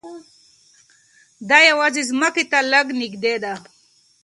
دا 1.49 1.57
یوازې 1.69 2.01
ځمکې 2.09 2.43
ته 2.51 2.59
لږ 2.71 2.87
نږدې 3.01 3.35
ده. 3.43 3.53